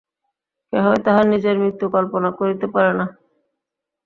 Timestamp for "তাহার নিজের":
1.05-1.55